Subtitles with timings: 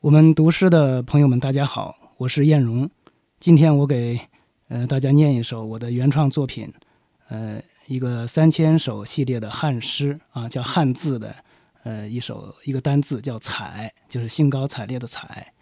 [0.00, 2.88] 我们读诗的朋友们，大家好，我是燕荣。
[3.40, 4.20] 今天我给
[4.68, 6.72] 呃大家念一首我的原创作品，
[7.28, 11.34] 呃，一个三千首系列的汉诗啊，叫汉字的
[11.82, 15.52] 呃一首一个单字叫“采”，就是兴高采烈的“采”。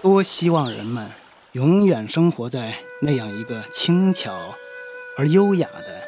[0.00, 1.10] 多希望人们
[1.54, 4.56] 永远生活在那样一个轻巧
[5.16, 6.02] 而优雅的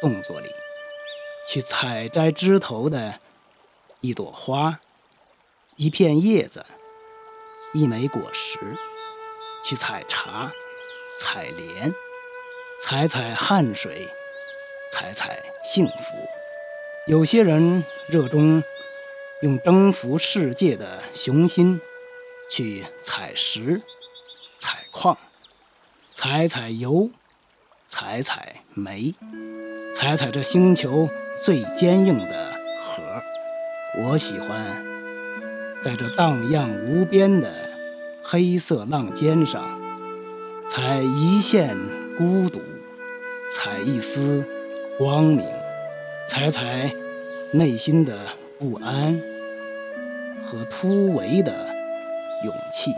[0.00, 0.48] 动作里，
[1.46, 3.20] 去采摘枝头的
[4.00, 4.80] 一朵花、
[5.76, 6.64] 一片叶子、
[7.74, 8.58] 一枚果实，
[9.62, 10.50] 去采茶、
[11.18, 11.92] 采莲、
[12.80, 14.08] 采采汗水、
[14.90, 16.14] 采采幸福。
[17.06, 18.64] 有些人热衷
[19.42, 21.82] 用征服世界的雄心。
[22.48, 23.82] 去采石、
[24.98, 25.18] 矿、
[26.14, 27.10] 采采油、
[27.86, 29.14] 采采煤、
[29.94, 31.06] 采采这星球
[31.38, 33.02] 最坚硬的核。
[34.00, 34.82] 我喜欢
[35.82, 37.68] 在这荡漾无边的
[38.24, 39.78] 黑色浪尖上，
[40.66, 41.76] 采一线
[42.16, 42.62] 孤独，
[43.50, 44.42] 采一丝
[44.96, 45.46] 光明，
[46.26, 46.90] 采采
[47.52, 48.18] 内心的
[48.58, 49.20] 不安
[50.42, 51.66] 和突围的。
[52.44, 52.92] 勇气。